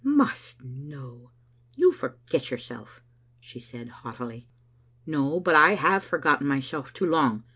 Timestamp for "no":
5.05-5.39